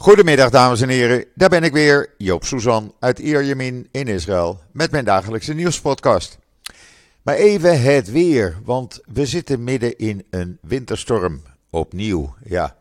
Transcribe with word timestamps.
Goedemiddag 0.00 0.50
dames 0.50 0.80
en 0.80 0.88
heren, 0.88 1.24
daar 1.34 1.48
ben 1.48 1.64
ik 1.64 1.72
weer, 1.72 2.14
Joop 2.16 2.44
Suzan 2.44 2.94
uit 2.98 3.18
Ierjemien 3.18 3.88
in 3.90 4.08
Israël 4.08 4.60
met 4.72 4.90
mijn 4.90 5.04
dagelijkse 5.04 5.54
nieuwspodcast. 5.54 6.38
Maar 7.22 7.34
even 7.34 7.82
het 7.82 8.10
weer, 8.10 8.58
want 8.64 9.00
we 9.12 9.26
zitten 9.26 9.64
midden 9.64 9.98
in 9.98 10.26
een 10.30 10.58
winterstorm, 10.62 11.42
opnieuw, 11.70 12.34
ja. 12.44 12.76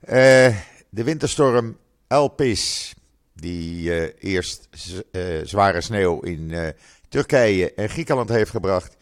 Eh, 0.00 0.56
de 0.88 1.04
winterstorm 1.04 1.76
Elpis, 2.08 2.94
die 3.32 3.90
uh, 3.90 4.08
eerst 4.18 4.68
uh, 5.12 5.22
zware 5.44 5.80
sneeuw 5.80 6.20
in 6.20 6.74
Turkije 7.08 7.74
en 7.74 7.88
Griekenland 7.88 8.28
heeft 8.28 8.50
gebracht. 8.50 8.96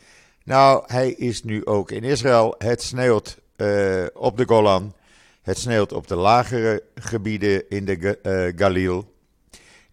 Nou, 0.44 0.84
hij 0.86 1.10
is 1.10 1.42
nu 1.42 1.66
ook 1.66 1.90
in 1.90 2.04
Israël. 2.04 2.54
Het 2.58 2.82
sneeuwt 2.82 3.38
op 4.14 4.36
de 4.36 4.44
Golan. 4.46 4.94
Het 5.50 5.58
sneeuwt 5.58 5.92
op 5.92 6.06
de 6.06 6.14
lagere 6.14 6.82
gebieden 6.94 7.68
in 7.68 7.84
de 7.84 8.18
uh, 8.22 8.52
Galil, 8.56 9.14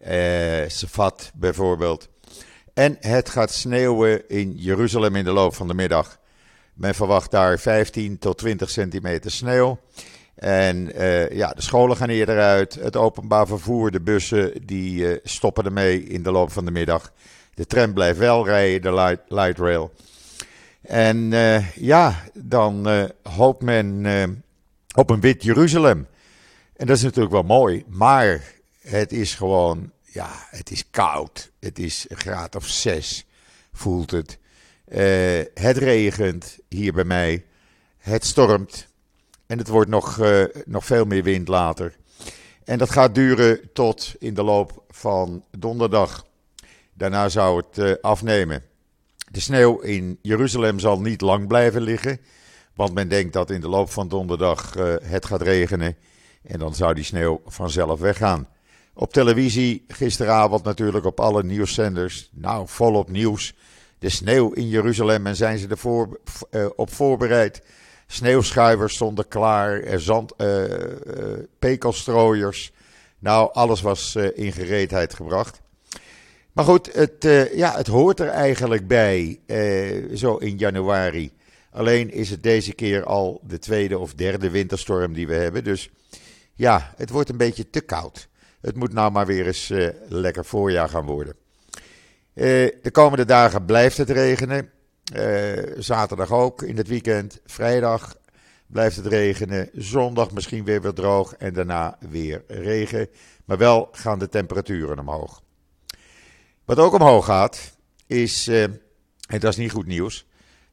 uh, 0.08 0.68
Safat 0.68 1.30
bijvoorbeeld. 1.34 2.08
En 2.74 2.96
het 3.00 3.28
gaat 3.28 3.52
sneeuwen 3.52 4.28
in 4.28 4.52
Jeruzalem 4.56 5.16
in 5.16 5.24
de 5.24 5.32
loop 5.32 5.54
van 5.54 5.68
de 5.68 5.74
middag. 5.74 6.18
Men 6.74 6.94
verwacht 6.94 7.30
daar 7.30 7.58
15 7.58 8.18
tot 8.18 8.38
20 8.38 8.70
centimeter 8.70 9.30
sneeuw. 9.30 9.78
En 10.34 11.00
uh, 11.00 11.30
ja, 11.30 11.50
de 11.50 11.62
scholen 11.62 11.96
gaan 11.96 12.08
eerder 12.08 12.38
uit. 12.38 12.74
Het 12.74 12.96
openbaar 12.96 13.46
vervoer, 13.46 13.90
de 13.90 14.00
bussen, 14.00 14.66
die 14.66 15.20
stoppen 15.22 15.64
ermee 15.64 16.04
in 16.04 16.22
de 16.22 16.30
loop 16.30 16.52
van 16.52 16.64
de 16.64 16.70
middag. 16.70 17.12
De 17.54 17.66
tram 17.66 17.92
blijft 17.92 18.18
wel 18.18 18.46
rijden, 18.46 18.82
de 18.94 19.18
light, 19.28 19.58
rail. 19.58 19.92
En 20.82 21.30
ja, 21.74 22.24
dan 22.34 22.88
hoopt 23.22 23.62
men 23.62 24.06
op 24.98 25.10
een 25.10 25.20
wit 25.20 25.42
Jeruzalem. 25.42 26.06
En 26.76 26.86
dat 26.86 26.96
is 26.96 27.02
natuurlijk 27.02 27.32
wel 27.32 27.42
mooi, 27.42 27.84
maar 27.88 28.54
het 28.80 29.12
is 29.12 29.34
gewoon, 29.34 29.90
ja, 30.02 30.46
het 30.50 30.70
is 30.70 30.90
koud. 30.90 31.50
Het 31.58 31.78
is 31.78 32.06
een 32.08 32.16
graad 32.16 32.56
of 32.56 32.66
zes, 32.66 33.26
voelt 33.72 34.10
het. 34.10 34.38
Uh, 34.88 34.98
het 35.54 35.76
regent 35.76 36.58
hier 36.68 36.92
bij 36.92 37.04
mij. 37.04 37.44
Het 37.98 38.24
stormt. 38.24 38.86
En 39.46 39.58
het 39.58 39.68
wordt 39.68 39.90
nog, 39.90 40.18
uh, 40.18 40.44
nog 40.64 40.84
veel 40.84 41.04
meer 41.04 41.22
wind 41.22 41.48
later. 41.48 41.96
En 42.64 42.78
dat 42.78 42.90
gaat 42.90 43.14
duren 43.14 43.72
tot 43.72 44.14
in 44.18 44.34
de 44.34 44.42
loop 44.42 44.84
van 44.88 45.44
donderdag. 45.50 46.26
Daarna 46.94 47.28
zou 47.28 47.62
het 47.66 47.78
uh, 47.78 47.94
afnemen. 48.00 48.62
De 49.30 49.40
sneeuw 49.40 49.78
in 49.78 50.18
Jeruzalem 50.22 50.78
zal 50.78 51.00
niet 51.00 51.20
lang 51.20 51.46
blijven 51.46 51.82
liggen. 51.82 52.20
Want 52.78 52.94
men 52.94 53.08
denkt 53.08 53.32
dat 53.32 53.50
in 53.50 53.60
de 53.60 53.68
loop 53.68 53.90
van 53.90 54.08
donderdag 54.08 54.76
uh, 54.76 54.94
het 55.02 55.26
gaat 55.26 55.42
regenen. 55.42 55.96
En 56.42 56.58
dan 56.58 56.74
zou 56.74 56.94
die 56.94 57.04
sneeuw 57.04 57.40
vanzelf 57.46 58.00
weggaan. 58.00 58.48
Op 58.94 59.12
televisie 59.12 59.84
gisteravond 59.88 60.64
natuurlijk 60.64 61.04
op 61.04 61.20
alle 61.20 61.42
nieuwszenders. 61.42 62.30
Nou, 62.32 62.68
volop 62.68 63.10
nieuws. 63.10 63.54
De 63.98 64.08
sneeuw 64.08 64.52
in 64.52 64.68
Jeruzalem 64.68 65.26
en 65.26 65.36
zijn 65.36 65.58
ze 65.58 65.68
ervoor 65.68 66.20
uh, 66.50 66.66
op 66.76 66.92
voorbereid. 66.92 67.62
Sneeuwschuivers 68.06 68.94
stonden 68.94 69.28
klaar. 69.28 69.80
Er 69.82 70.00
zand, 70.00 70.32
uh, 70.36 70.64
pekelstrooiers. 71.58 72.72
Nou, 73.18 73.50
alles 73.52 73.80
was 73.80 74.16
in 74.34 74.52
gereedheid 74.52 75.14
gebracht. 75.14 75.60
Maar 76.52 76.64
goed, 76.64 76.92
het, 76.92 77.48
ja, 77.54 77.76
het 77.76 77.86
hoort 77.86 78.20
er 78.20 78.28
eigenlijk 78.28 78.86
bij, 78.86 79.40
zo 80.14 80.36
in 80.36 80.56
januari. 80.56 81.36
Alleen 81.78 82.10
is 82.10 82.30
het 82.30 82.42
deze 82.42 82.72
keer 82.72 83.04
al 83.04 83.40
de 83.46 83.58
tweede 83.58 83.98
of 83.98 84.14
derde 84.14 84.50
winterstorm 84.50 85.12
die 85.12 85.26
we 85.26 85.34
hebben. 85.34 85.64
Dus 85.64 85.90
ja, 86.54 86.92
het 86.96 87.10
wordt 87.10 87.28
een 87.28 87.36
beetje 87.36 87.70
te 87.70 87.80
koud. 87.80 88.28
Het 88.60 88.76
moet 88.76 88.92
nou 88.92 89.12
maar 89.12 89.26
weer 89.26 89.46
eens 89.46 89.70
uh, 89.70 89.88
lekker 90.08 90.44
voorjaar 90.44 90.88
gaan 90.88 91.06
worden. 91.06 91.34
Uh, 92.34 92.44
de 92.82 92.90
komende 92.92 93.24
dagen 93.24 93.64
blijft 93.64 93.96
het 93.96 94.10
regenen. 94.10 94.70
Uh, 95.14 95.62
zaterdag 95.78 96.32
ook 96.32 96.62
in 96.62 96.76
het 96.76 96.88
weekend. 96.88 97.40
Vrijdag 97.46 98.16
blijft 98.66 98.96
het 98.96 99.06
regenen. 99.06 99.70
Zondag 99.72 100.30
misschien 100.30 100.64
weer 100.64 100.82
weer 100.82 100.92
droog 100.92 101.34
en 101.34 101.52
daarna 101.52 101.98
weer 102.10 102.44
regen. 102.46 103.08
Maar 103.44 103.58
wel 103.58 103.88
gaan 103.92 104.18
de 104.18 104.28
temperaturen 104.28 104.98
omhoog. 104.98 105.42
Wat 106.64 106.78
ook 106.78 106.92
omhoog 106.92 107.24
gaat 107.24 107.76
is, 108.06 108.48
en 108.48 108.80
dat 109.28 109.44
is 109.44 109.56
niet 109.56 109.72
goed 109.72 109.86
nieuws, 109.86 110.27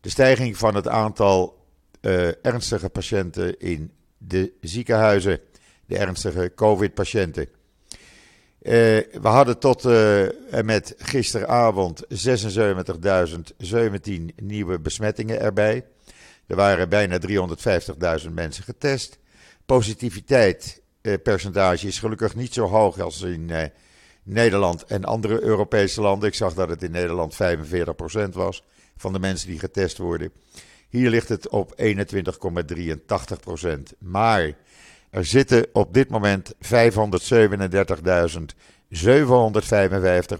de 0.06 0.12
stijging 0.12 0.58
van 0.58 0.76
het 0.76 0.88
aantal 0.88 1.66
uh, 2.02 2.46
ernstige 2.46 2.90
patiënten 2.90 3.60
in 3.60 3.92
de 4.18 4.54
ziekenhuizen, 4.62 5.40
de 5.86 5.98
ernstige 5.98 6.52
COVID-patiënten. 6.56 7.44
Uh, 7.44 7.50
we 8.62 9.20
hadden 9.22 9.60
tot 9.60 9.86
uh, 9.86 10.54
en 10.54 10.66
met 10.66 10.96
gisteravond 10.98 12.06
76.017 12.06 12.10
nieuwe 14.36 14.80
besmettingen 14.80 15.40
erbij. 15.40 15.86
Er 16.48 16.56
waren 16.56 16.90
bijna 16.90 17.20
350.000 18.24 18.30
mensen 18.32 18.64
getest. 18.64 19.20
Positiviteitspercentage 19.66 21.88
is 21.88 22.00
gelukkig 22.00 22.36
niet 22.36 22.54
zo 22.54 22.66
hoog 22.66 23.00
als 23.00 23.22
in 23.22 23.52
Nederland 24.24 24.84
en 24.84 25.06
andere 25.06 25.42
Europese 25.42 26.02
landen. 26.02 26.30
Ik 26.30 26.36
zag 26.36 26.54
dat 26.54 26.70
het 26.70 26.84
in 26.84 26.92
Nederland 26.92 27.34
45% 27.34 27.38
was 28.32 28.64
van 28.97 29.13
de 29.13 29.19
mensen 29.19 29.50
die 29.50 29.59
getest 29.59 29.97
worden. 29.97 30.31
Hier 30.89 31.09
ligt 31.09 31.29
het 31.29 31.50
op 31.50 31.75
21,83% 31.81 31.88
Maar 33.97 34.51
er 35.09 35.25
zitten 35.25 35.66
op 35.73 35.94
dit 35.94 36.09
moment 36.09 36.53
537.755 36.53 36.59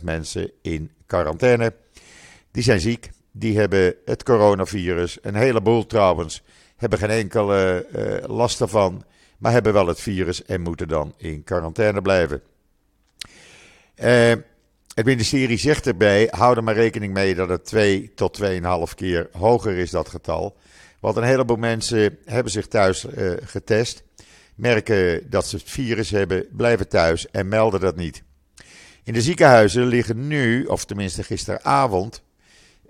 mensen 0.02 0.52
in 0.62 0.92
quarantaine. 1.06 1.74
Die 2.52 2.64
zijn 2.64 2.80
ziek, 2.80 3.10
die 3.32 3.58
hebben 3.58 3.96
het 4.06 4.24
coronavirus. 4.24 5.18
Een 5.22 5.36
heleboel 5.36 5.86
trouwens 5.86 6.44
hebben 6.76 7.00
geen 7.00 7.10
enkele 7.10 7.88
uh, 7.96 8.36
last 8.36 8.62
ervan, 8.62 9.04
maar 9.38 9.52
hebben 9.52 9.74
wel 9.74 9.88
het 9.88 10.00
virus 10.00 10.46
en 10.46 10.62
moeten 10.62 10.88
dan 10.88 11.14
in 11.18 11.44
quarantaine 11.44 12.02
blijven. 12.02 12.42
Uh, 13.96 14.32
het 14.96 15.06
ministerie 15.06 15.58
zegt 15.58 15.88
erbij, 15.88 16.28
hou 16.32 16.56
er 16.56 16.64
maar 16.64 16.74
rekening 16.74 17.14
mee 17.14 17.36
dat 17.36 17.50
het 17.50 17.66
2 17.66 18.12
tot 18.14 18.42
2,5 18.42 18.50
keer 18.96 19.30
hoger 19.32 19.78
is, 19.78 19.90
dat 19.90 20.10
getal. 20.10 20.58
Want 21.00 21.16
een 21.18 21.24
heleboel 21.24 21.58
mensen 21.58 22.18
hebben 22.26 22.52
zich 22.52 22.68
thuis 22.68 23.06
uh, 23.06 23.34
getest, 23.44 24.04
merken 24.56 25.30
dat 25.30 25.48
ze 25.48 25.56
het 25.56 25.70
virus 25.70 26.10
hebben, 26.10 26.46
blijven 26.52 26.88
thuis 26.88 27.30
en 27.32 27.48
melden 27.48 27.80
dat 27.80 27.96
niet. 27.96 28.24
In 29.04 29.14
de 29.14 29.22
ziekenhuizen 29.22 29.86
liggen 29.86 30.28
nu, 30.28 30.66
of 30.66 30.86
tenminste 30.86 31.24
gisteravond, 31.24 32.24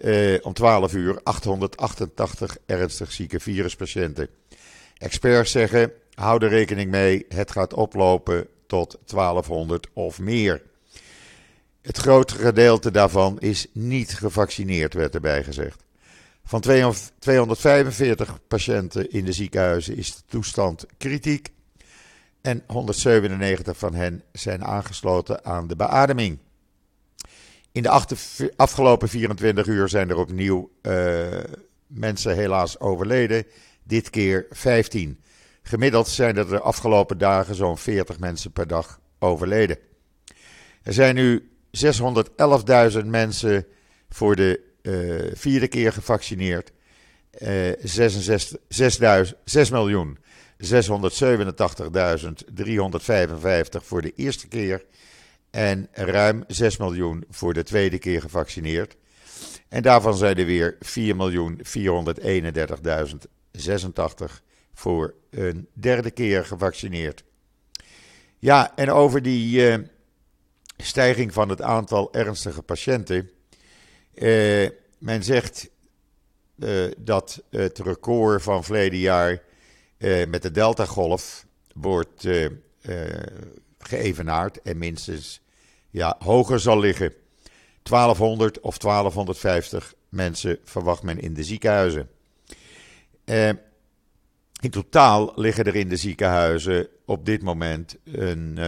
uh, 0.02 0.38
om 0.42 0.54
12 0.54 0.94
uur 0.94 1.20
888 1.24 2.58
ernstig 2.66 3.12
zieke 3.12 3.40
viruspatiënten. 3.40 4.30
Experts 4.98 5.52
zeggen, 5.52 5.92
hou 6.14 6.44
er 6.44 6.50
rekening 6.50 6.92
mee, 6.92 7.26
het 7.30 7.52
gaat 7.52 7.74
oplopen 7.74 8.48
tot 8.68 8.98
1200 9.06 9.88
of 9.94 10.20
meer. 10.20 10.62
Het 11.86 11.98
grote 11.98 12.36
gedeelte 12.36 12.92
daarvan 12.92 13.40
is 13.40 13.68
niet 13.72 14.14
gevaccineerd, 14.14 14.94
werd 14.94 15.16
erbij 15.16 15.44
gezegd. 15.44 15.84
Van 16.44 16.62
245 16.62 18.40
patiënten 18.48 19.12
in 19.12 19.26
de 19.26 19.32
ziekenhuizen 19.32 19.98
is 19.98 20.16
de 20.16 20.22
toestand 20.28 20.86
kritiek. 20.98 21.50
En 22.42 22.64
197 22.68 23.78
van 23.78 23.94
hen 23.94 24.24
zijn 24.32 24.66
aangesloten 24.66 25.46
aan 25.46 25.68
de 25.68 25.76
beademing. 25.76 26.40
In 27.72 27.84
de 27.84 28.06
afgelopen 28.56 29.10
24 29.10 29.68
uur 29.68 29.90
zijn 29.90 30.10
er 30.10 30.18
opnieuw 30.18 30.72
uh, 30.82 31.28
mensen 31.88 32.36
helaas 32.36 32.80
overleden. 32.80 33.46
Dit 33.84 34.10
keer 34.10 34.46
15. 34.50 35.20
Gemiddeld 35.62 36.08
zijn 36.08 36.38
er 36.38 36.48
de 36.48 36.60
afgelopen 36.60 37.18
dagen 37.18 37.56
zo'n 37.56 37.78
40 37.78 38.20
mensen 38.20 38.52
per 38.52 38.68
dag 38.68 39.00
overleden. 39.20 39.78
Er 40.84 40.94
zijn 40.94 41.16
nu 41.16 41.50
611.000 41.84 43.06
mensen 43.06 43.66
voor 44.10 44.36
de 44.36 44.62
uh, 44.82 45.32
vierde 45.34 45.68
keer 45.68 45.94
gevaccineerd. 45.94 46.72
Uh, 47.42 47.72
66, 47.84 48.58
6, 48.68 49.00
6 49.44 49.70
miljoen 49.70 50.18
687.355 50.64 50.68
voor 53.82 54.02
de 54.02 54.14
eerste 54.16 54.48
keer. 54.48 54.86
En 55.52 55.88
ruim 55.92 56.44
6 56.48 56.78
miljoen 56.78 57.24
voor 57.30 57.54
de 57.54 57.64
tweede 57.64 57.98
keer 57.98 58.22
gevaccineerd. 58.22 58.96
En 59.70 59.82
daarvan 59.82 60.16
zijn 60.16 60.38
er 60.38 60.46
weer 60.46 60.78
4.431.086 60.78 60.82
voor 64.74 65.14
een 65.30 65.68
derde 65.74 66.12
keer 66.12 66.46
gevaccineerd. 66.46 67.24
Ja, 68.40 68.76
en 68.76 68.92
over 68.92 69.22
die 69.22 69.72
uh, 69.72 69.78
stijging 70.78 71.34
van 71.34 71.50
het 71.50 71.62
aantal 71.62 72.14
ernstige 72.14 72.62
patiënten. 72.62 73.30
Uh, 74.14 74.70
men 74.98 75.24
zegt 75.24 75.70
uh, 76.56 76.92
dat 76.98 77.44
het 77.50 77.80
record 77.80 78.44
van 78.44 78.64
verleden 78.64 79.00
jaar 79.00 79.42
uh, 79.98 80.28
met 80.28 80.42
de 80.42 80.52
Delta-golf 80.52 81.46
wordt 81.74 82.28
geëvenaard 83.80 84.62
en 84.62 84.78
minstens 84.78 85.42
ja, 85.90 86.16
hoger 86.20 86.60
zal 86.60 86.80
liggen. 86.80 87.14
1200 87.84 88.60
of 88.60 88.78
1250 88.78 89.94
mensen 90.10 90.60
verwacht 90.64 91.04
men 91.04 91.20
in 91.20 91.34
de 91.34 91.44
ziekenhuizen. 91.44 92.10
in 94.62 94.70
totaal 94.70 95.32
liggen 95.36 95.66
er 95.66 95.76
in 95.76 95.90
de 95.90 95.96
ziekenhuizen 95.96 96.88
op 97.06 97.26
dit 97.26 97.42
moment 97.42 97.96
een, 98.04 98.60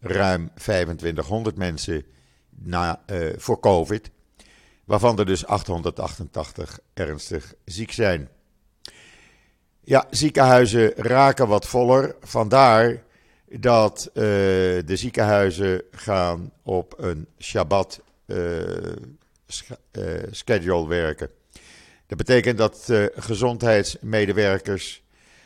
ruim 0.00 0.50
2500 0.54 1.56
mensen 1.56 2.04
na, 2.50 3.00
voor 3.36 3.60
COVID 3.60 4.10
waarvan 4.88 5.18
er 5.18 5.26
dus 5.26 5.46
888 5.46 6.78
ernstig 6.94 7.54
ziek 7.64 7.92
zijn. 7.92 8.28
Ja, 9.80 10.06
ziekenhuizen 10.10 10.92
raken 10.96 11.48
wat 11.48 11.66
voller. 11.66 12.16
Vandaar 12.20 13.02
dat 13.50 14.08
uh, 14.08 14.22
de 14.84 14.96
ziekenhuizen 14.96 15.82
gaan 15.90 16.52
op 16.62 16.94
een 16.96 17.26
Shabbat 17.38 18.00
uh, 18.26 18.36
schedule 20.30 20.86
werken. 20.86 21.30
Dat 22.06 22.18
betekent 22.18 22.58
dat 22.58 22.92
gezondheidsmedewerkers, 23.14 25.02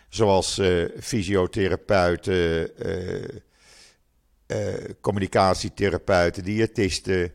zoals 0.09 0.61
fysiotherapeuten, 1.01 2.71
communicatietherapeuten, 5.01 6.45
diëtisten, 6.45 7.33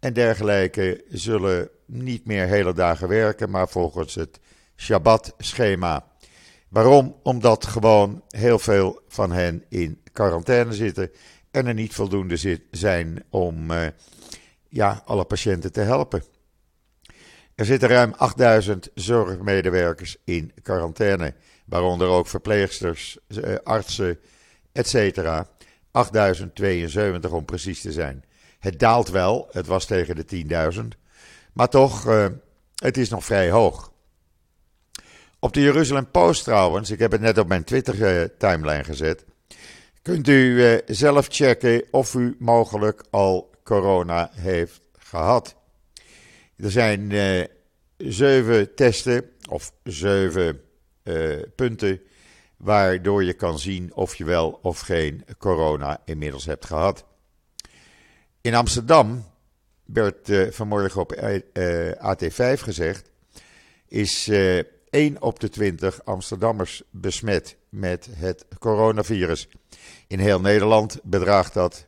en 0.00 0.12
dergelijke 0.12 1.04
zullen 1.08 1.68
niet 1.86 2.24
meer 2.26 2.46
hele 2.46 2.74
dagen 2.74 3.08
werken, 3.08 3.50
maar 3.50 3.68
volgens 3.68 4.14
het 4.14 4.40
Shabbat-schema. 4.76 6.06
Waarom? 6.68 7.16
Omdat 7.22 7.66
gewoon 7.66 8.22
heel 8.28 8.58
veel 8.58 9.02
van 9.08 9.32
hen 9.32 9.64
in 9.68 10.00
quarantaine 10.12 10.72
zitten 10.72 11.10
en 11.50 11.66
er 11.66 11.74
niet 11.74 11.94
voldoende 11.94 12.60
zijn 12.70 13.24
om 13.30 13.70
uh, 13.70 13.86
ja, 14.68 15.02
alle 15.04 15.24
patiënten 15.24 15.72
te 15.72 15.80
helpen. 15.80 16.22
Er 17.54 17.64
zitten 17.64 17.88
ruim 17.88 18.12
8000 18.16 18.90
zorgmedewerkers 18.94 20.16
in 20.24 20.52
quarantaine, 20.62 21.34
waaronder 21.66 22.08
ook 22.08 22.26
verpleegsters, 22.26 23.18
uh, 23.28 23.54
artsen, 23.62 24.18
etc. 24.72 25.16
8072 25.94 27.30
om 27.30 27.44
precies 27.44 27.80
te 27.80 27.92
zijn. 27.92 28.24
Het 28.58 28.78
daalt 28.78 29.08
wel, 29.08 29.48
het 29.50 29.66
was 29.66 29.86
tegen 29.86 30.16
de 30.16 30.44
10.000. 30.74 30.80
Maar 31.52 31.68
toch, 31.68 32.06
uh, 32.06 32.26
het 32.74 32.96
is 32.96 33.08
nog 33.08 33.24
vrij 33.24 33.50
hoog. 33.50 33.92
Op 35.38 35.52
de 35.52 35.60
Jeruzalem 35.60 36.10
Post 36.10 36.44
trouwens, 36.44 36.90
ik 36.90 36.98
heb 36.98 37.12
het 37.12 37.20
net 37.20 37.38
op 37.38 37.48
mijn 37.48 37.64
Twitter-timeline 37.64 38.84
gezet. 38.84 39.24
Kunt 40.02 40.28
u 40.28 40.32
uh, 40.32 40.78
zelf 40.86 41.26
checken 41.30 41.84
of 41.90 42.14
u 42.14 42.36
mogelijk 42.38 43.04
al 43.10 43.50
corona 43.64 44.30
heeft 44.32 44.80
gehad. 44.98 45.56
Er 46.56 46.70
zijn 46.70 47.12
zeven 47.96 48.74
testen 48.74 49.30
of 49.48 49.72
zeven 49.82 50.60
punten 51.54 52.00
waardoor 52.64 53.24
je 53.24 53.32
kan 53.32 53.58
zien 53.58 53.94
of 53.94 54.14
je 54.14 54.24
wel 54.24 54.58
of 54.62 54.80
geen 54.80 55.24
corona 55.38 56.00
inmiddels 56.04 56.44
hebt 56.44 56.64
gehad. 56.64 57.04
In 58.40 58.54
Amsterdam 58.54 59.24
werd 59.84 60.28
uh, 60.28 60.50
vanmorgen 60.50 61.00
op 61.00 61.12
uh, 61.12 61.34
eh, 61.52 62.16
AT5 62.16 62.60
gezegd, 62.60 63.10
is 63.88 64.28
uh, 64.28 64.58
eh, 64.58 64.64
1 64.90 65.22
op 65.22 65.40
de 65.40 65.48
20 65.48 66.04
Amsterdammers 66.04 66.82
besmet 66.90 67.56
met 67.68 68.08
het 68.10 68.46
coronavirus. 68.58 69.48
In 70.06 70.18
heel 70.18 70.40
Nederland 70.40 71.00
bedraagt 71.02 71.54
dat 71.54 71.86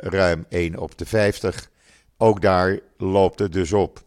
ruim 0.00 0.46
1 0.48 0.78
op 0.78 0.98
de 0.98 1.06
50. 1.06 1.70
Ook 2.16 2.40
daar 2.40 2.78
loopt 2.96 3.38
het 3.38 3.52
dus 3.52 3.72
op. 3.72 4.02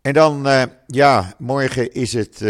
En 0.00 0.12
dan, 0.12 0.46
ja, 0.86 1.34
morgen 1.38 1.92
is 1.92 2.12
het 2.12 2.44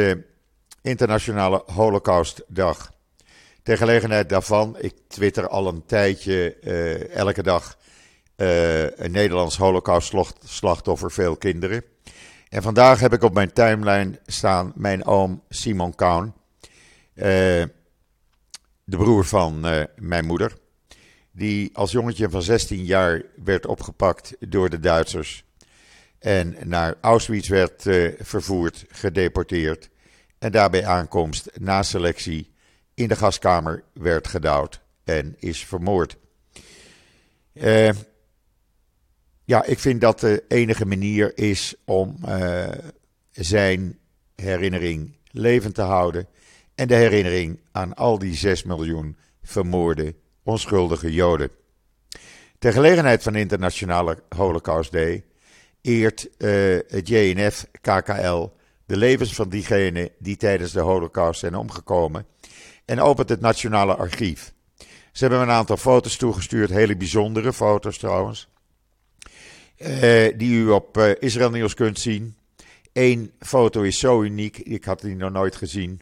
Internationale 0.83 1.63
Holocaustdag. 1.67 2.93
Ter 3.63 3.77
gelegenheid 3.77 4.29
daarvan, 4.29 4.77
ik 4.79 4.95
twitter 5.09 5.49
al 5.49 5.69
een 5.69 5.85
tijdje 5.87 6.57
uh, 6.63 7.15
elke 7.15 7.43
dag 7.43 7.79
uh, 8.37 8.91
een 8.91 9.11
Nederlands 9.11 9.57
holocaust-slachtoffer, 9.57 11.11
veel 11.11 11.37
kinderen. 11.37 11.85
En 12.49 12.63
vandaag 12.63 13.01
heb 13.01 13.13
ik 13.13 13.23
op 13.23 13.35
mijn 13.35 13.53
timeline 13.53 14.21
staan 14.27 14.73
mijn 14.75 15.05
oom 15.05 15.43
Simon 15.49 15.95
Kaun, 15.95 16.25
uh, 17.15 17.25
de 18.85 18.97
broer 18.97 19.25
van 19.25 19.61
mijn 19.97 20.25
moeder, 20.25 20.57
die 21.33 21.71
als 21.77 21.93
jongetje 21.93 22.31
van 22.31 22.43
16 22.43 22.85
jaar 22.85 23.23
werd 23.45 23.67
opgepakt 23.67 24.37
door 24.41 24.71
de 24.71 24.81
Duitsers 24.81 25.45
en 26.19 26.57
naar 26.63 26.95
Auschwitz 27.01 27.49
werd 27.49 27.83
vervoerd, 28.21 28.85
gedeporteerd 28.89 29.91
en 30.43 30.53
daarbij 30.53 30.87
aankomst 30.87 31.51
na 31.59 31.83
selectie 31.83 32.51
in 32.95 33.09
de 33.09 33.17
gaskamer 33.17 33.85
werd 33.93 34.29
gedouwd 34.29 34.81
en 35.05 35.37
is 35.39 35.65
vermoord. 35.65 36.17
Uh, 37.53 37.91
ja, 39.45 39.65
ik 39.65 39.79
vind 39.79 40.01
dat 40.01 40.21
de 40.21 40.45
enige 40.49 40.87
manier 40.87 41.39
is 41.39 41.75
om 41.85 42.17
uh, 42.29 42.69
zijn 43.31 43.99
herinnering 44.35 45.17
levend 45.31 45.75
te 45.75 45.83
houden. 45.83 46.27
En 46.75 46.89
de 46.89 46.95
herinnering 46.95 47.61
aan 47.73 47.95
al 47.95 48.19
die 48.19 48.35
6 48.35 48.63
miljoen 48.63 49.17
vermoorde 49.43 50.15
onschuldige 50.43 51.13
Joden. 51.13 51.51
Ter 52.59 52.73
gelegenheid 52.73 53.23
van 53.23 53.35
Internationale 53.35 54.23
Holocaust 54.37 54.93
Day 54.93 55.25
eert 55.81 56.29
uh, 56.39 56.79
het 56.89 57.09
JNF 57.09 57.67
KKL 57.81 58.49
de 58.93 58.99
levens 58.99 59.35
van 59.35 59.49
diegenen 59.49 60.09
die 60.19 60.37
tijdens 60.37 60.73
de 60.73 60.81
Holocaust 60.81 61.41
zijn 61.41 61.55
omgekomen 61.55 62.27
en 62.85 63.01
opent 63.01 63.29
het 63.29 63.41
Nationale 63.41 63.95
Archief. 63.95 64.53
Ze 65.13 65.25
hebben 65.25 65.41
een 65.41 65.51
aantal 65.51 65.77
foto's 65.77 66.17
toegestuurd, 66.17 66.71
hele 66.71 66.97
bijzondere 66.97 67.53
foto's 67.53 67.99
trouwens, 67.99 68.49
eh, 69.77 70.39
die 70.39 70.55
u 70.55 70.69
op 70.71 70.97
uh, 70.97 71.11
Israël 71.19 71.51
Nieuws 71.51 71.75
kunt 71.75 71.99
zien. 71.99 72.37
Eén 72.93 73.33
foto 73.39 73.83
is 73.83 73.99
zo 73.99 74.23
uniek, 74.23 74.59
ik 74.59 74.85
had 74.85 75.01
die 75.01 75.17
nog 75.17 75.33
nooit 75.33 75.57
gezien. 75.57 76.01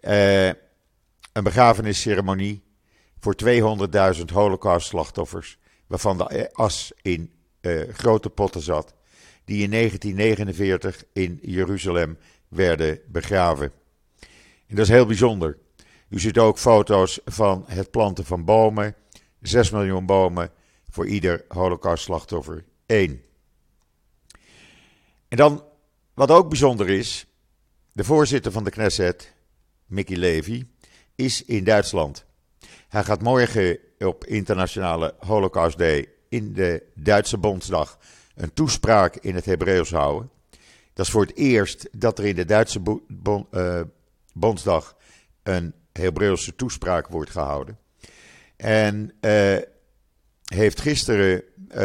Uh, 0.00 0.46
een 0.46 1.42
begrafenisceremonie 1.42 2.62
voor 3.18 3.34
200.000 4.16 4.24
holocaust-slachtoffers, 4.32 5.58
waarvan 5.86 6.18
de 6.18 6.52
as 6.52 6.92
in 7.02 7.32
grote 7.92 8.30
potten 8.30 8.62
zat, 8.62 8.94
die 9.52 9.62
in 9.62 9.70
1949 9.70 11.04
in 11.12 11.38
Jeruzalem 11.42 12.18
werden 12.48 13.00
begraven. 13.06 13.72
En 14.66 14.76
dat 14.76 14.78
is 14.78 14.88
heel 14.88 15.06
bijzonder. 15.06 15.58
U 16.08 16.20
ziet 16.20 16.38
ook 16.38 16.58
foto's 16.58 17.20
van 17.24 17.64
het 17.66 17.90
planten 17.90 18.24
van 18.24 18.44
bomen. 18.44 18.94
6 19.40 19.70
miljoen 19.70 20.06
bomen 20.06 20.50
voor 20.90 21.06
ieder 21.06 21.44
holocaustslachtoffer. 21.48 22.64
één. 22.86 23.22
En 25.28 25.36
dan, 25.36 25.64
wat 26.14 26.30
ook 26.30 26.48
bijzonder 26.48 26.88
is, 26.88 27.26
de 27.92 28.04
voorzitter 28.04 28.52
van 28.52 28.64
de 28.64 28.70
Knesset, 28.70 29.34
Mickey 29.86 30.16
Levy, 30.16 30.64
is 31.14 31.44
in 31.44 31.64
Duitsland. 31.64 32.24
Hij 32.88 33.04
gaat 33.04 33.22
morgen 33.22 33.78
op 33.98 34.24
Internationale 34.24 35.14
Holocaust 35.18 35.78
Day 35.78 36.08
in 36.28 36.52
de 36.52 36.82
Duitse 36.94 37.38
Bondsdag 37.38 37.98
een 38.34 38.52
toespraak 38.52 39.16
in 39.16 39.34
het 39.34 39.44
Hebreeuws 39.44 39.90
houden. 39.90 40.30
Dat 40.92 41.06
is 41.06 41.12
voor 41.12 41.22
het 41.22 41.36
eerst 41.36 41.88
dat 41.92 42.18
er 42.18 42.24
in 42.24 42.34
de 42.34 42.44
Duitse 42.44 42.80
uh, 43.50 43.80
Bondsdag 44.32 44.96
een 45.42 45.74
Hebreeuwse 45.92 46.54
toespraak 46.54 47.08
wordt 47.08 47.30
gehouden. 47.30 47.78
En 48.56 49.12
uh, 49.20 49.56
heeft 50.44 50.80
gisteren 50.80 51.42
uh, 51.68 51.76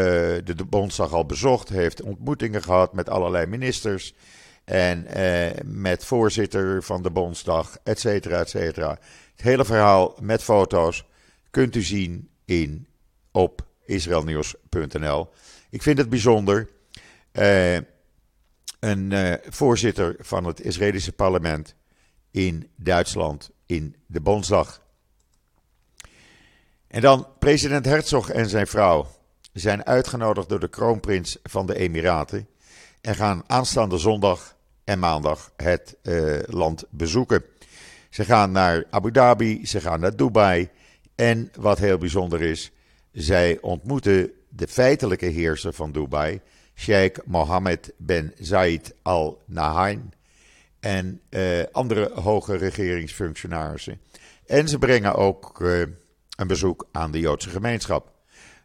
de, 0.44 0.66
Bondsdag 0.70 1.14
al 1.14 1.26
bezocht, 1.26 1.70
heeft 1.70 2.02
ontmoetingen 2.02 2.64
gehad 2.64 2.94
met 2.94 3.10
allerlei 3.10 3.46
ministers 3.46 4.14
en 4.64 5.06
met 5.66 6.06
voorzitter 6.06 6.84
van 6.84 7.04
de 7.04 7.10
Bondsdag, 7.10 7.78
et 7.84 8.00
cetera, 8.00 8.40
et 8.40 8.50
cetera. 8.50 8.90
Het 9.36 9.42
hele 9.42 9.66
verhaal 9.66 10.18
met 10.22 10.44
foto's 10.44 11.06
kunt 11.50 11.76
u 11.76 11.82
zien 11.82 12.30
in, 12.46 12.88
op 13.32 13.66
israelnieuws.nl. 13.86 15.30
Ik 15.70 15.82
vind 15.82 15.98
het 15.98 16.10
bijzonder. 16.10 16.70
een 18.80 19.40
voorzitter 19.50 20.16
van 20.20 20.44
het 20.46 20.62
Israëlische 20.62 21.12
parlement 21.12 21.76
in 22.32 22.70
Duitsland 22.76 23.50
in 23.66 23.96
de 24.06 24.22
Bondsdag. 24.22 24.82
En 26.88 27.02
dan 27.02 27.28
president 27.40 27.86
Herzog 27.86 28.30
en 28.30 28.50
zijn 28.50 28.68
vrouw 28.68 29.08
zijn 29.54 29.86
uitgenodigd 29.86 30.50
door 30.50 30.60
de 30.60 30.68
kroonprins 30.68 31.38
van 31.44 31.66
de 31.66 31.76
Emiraten 31.76 32.48
en 33.02 33.16
gaan 33.16 33.44
aanstaande 33.48 33.98
zondag 33.98 34.56
en 34.84 35.00
maandag 35.00 35.52
het 35.56 35.98
uh, 36.04 36.40
land 36.46 36.86
bezoeken. 36.90 37.44
Ze 38.10 38.26
gaan 38.26 38.52
naar 38.52 38.86
Abu 38.90 39.12
Dhabi, 39.12 39.66
ze 39.66 39.82
gaan 39.82 40.00
naar 40.00 40.16
Dubai. 40.16 40.70
En 41.16 41.52
wat 41.60 41.78
heel 41.78 41.98
bijzonder 41.98 42.42
is, 42.42 42.72
zij 43.12 43.58
ontmoeten 43.62 44.32
de 44.58 44.68
feitelijke 44.68 45.26
heerser 45.26 45.74
van 45.74 45.92
Dubai, 45.92 46.42
Sheikh 46.76 47.20
Mohammed 47.26 47.94
bin 47.98 48.34
Zayed 48.40 48.96
Al 49.02 49.42
Nahyan. 49.46 50.14
En 50.80 51.22
uh, 51.30 51.64
andere 51.72 52.12
hoge 52.14 52.56
regeringsfunctionarissen. 52.56 54.02
En 54.46 54.68
ze 54.68 54.78
brengen 54.78 55.16
ook 55.16 55.60
uh, 55.62 55.80
een 56.36 56.48
bezoek 56.48 56.88
aan 56.92 57.12
de 57.12 57.20
Joodse 57.20 57.50
gemeenschap. 57.50 58.12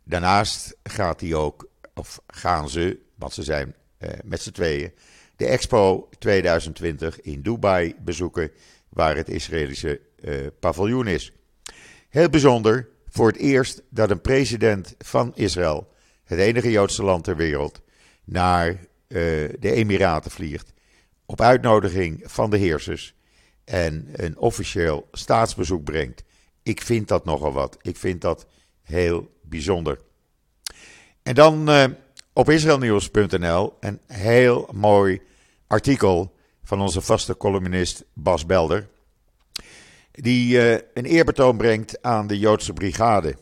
Daarnaast 0.05 0.77
gaat 0.83 1.21
hij 1.21 1.35
ook, 1.35 1.69
of 1.95 2.21
gaan 2.27 2.69
ze, 2.69 2.99
want 3.15 3.33
ze 3.33 3.43
zijn 3.43 3.75
uh, 3.99 4.11
met 4.25 4.43
z'n 4.43 4.51
tweeën, 4.51 4.93
de 5.37 5.47
Expo 5.47 6.09
2020 6.19 7.21
in 7.21 7.43
Dubai 7.43 7.95
bezoeken, 7.99 8.51
waar 8.89 9.17
het 9.17 9.29
Israëlische 9.29 10.01
paviljoen 10.61 11.07
is. 11.07 11.33
Heel 12.09 12.29
bijzonder, 12.29 12.89
voor 13.12 13.26
het 13.26 13.37
eerst 13.37 13.83
dat 13.88 14.11
een 14.11 14.21
president 14.21 14.95
van 14.99 15.33
Israël, 15.35 15.92
het 16.25 16.38
enige 16.38 16.71
Joodse 16.71 17.02
land 17.02 17.25
ter 17.25 17.37
wereld, 17.37 17.81
naar 18.25 18.69
uh, 18.69 18.78
de 19.59 19.73
Emiraten 19.73 20.31
vliegt. 20.31 20.73
Op 21.26 21.40
uitnodiging 21.40 22.23
van 22.25 22.50
de 22.50 22.57
heersers. 22.57 23.14
En 23.64 24.09
een 24.12 24.38
officieel 24.38 25.09
staatsbezoek 25.12 25.85
brengt. 25.85 26.23
Ik 26.62 26.83
vind 26.83 27.09
dat 27.09 27.25
nogal 27.25 27.52
wat. 27.52 27.78
Ik 27.83 27.97
vind 27.97 28.21
dat 28.21 28.47
heel 28.83 29.31
bijzonder. 29.42 30.00
En 31.23 31.35
dan 31.35 31.71
uh, 31.71 31.85
op 32.33 32.50
israelnieuws.nl 32.50 33.76
een 33.81 34.00
heel 34.07 34.69
mooi 34.73 35.21
artikel 35.66 36.35
van 36.62 36.81
onze 36.81 37.00
vaste 37.00 37.37
columnist 37.37 38.04
Bas 38.12 38.47
Belder 38.47 38.88
die 40.12 40.57
uh, 40.57 40.73
een 40.73 41.04
eerbetoon 41.04 41.57
brengt 41.57 42.02
aan 42.02 42.26
de 42.26 42.38
Joodse 42.38 42.73
brigade. 42.73 43.37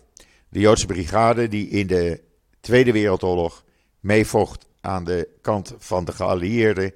De 0.48 0.60
Joodse 0.60 0.86
brigade 0.86 1.48
die 1.48 1.68
in 1.68 1.86
de 1.86 2.20
Tweede 2.60 2.92
Wereldoorlog 2.92 3.64
meevocht 4.00 4.66
aan 4.80 5.04
de 5.04 5.28
kant 5.40 5.74
van 5.78 6.04
de 6.04 6.12
geallieerden. 6.12 6.92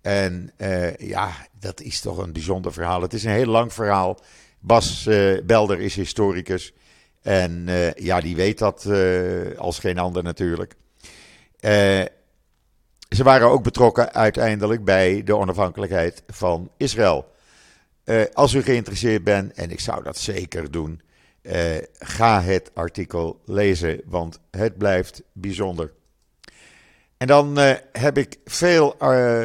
En 0.00 0.52
uh, 0.58 0.96
ja, 0.96 1.32
dat 1.60 1.80
is 1.80 2.00
toch 2.00 2.18
een 2.18 2.32
bijzonder 2.32 2.72
verhaal. 2.72 3.02
Het 3.02 3.12
is 3.12 3.24
een 3.24 3.30
heel 3.30 3.46
lang 3.46 3.72
verhaal. 3.72 4.18
Bas 4.60 5.06
uh, 5.06 5.40
Belder 5.44 5.80
is 5.80 5.94
historicus. 5.94 6.72
En 7.22 7.68
ja, 7.96 8.20
die 8.20 8.36
weet 8.36 8.58
dat 8.58 8.88
als 9.56 9.78
geen 9.78 9.98
ander 9.98 10.22
natuurlijk. 10.22 10.74
ze 13.08 13.22
waren 13.22 13.48
ook 13.48 13.62
betrokken 13.62 14.12
uiteindelijk 14.12 14.84
bij 14.84 15.22
de 15.22 15.36
onafhankelijkheid 15.36 16.22
van 16.26 16.70
Israël. 16.76 17.33
Uh, 18.04 18.22
als 18.32 18.52
u 18.52 18.62
geïnteresseerd 18.62 19.24
bent, 19.24 19.52
en 19.52 19.70
ik 19.70 19.80
zou 19.80 20.02
dat 20.02 20.18
zeker 20.18 20.70
doen, 20.70 21.00
uh, 21.42 21.54
ga 21.98 22.42
het 22.42 22.70
artikel 22.74 23.40
lezen, 23.44 24.00
want 24.04 24.40
het 24.50 24.78
blijft 24.78 25.22
bijzonder. 25.32 25.92
En 27.16 27.26
dan 27.26 27.58
uh, 27.58 27.72
heb 27.92 28.18
ik 28.18 28.38
veel 28.44 28.96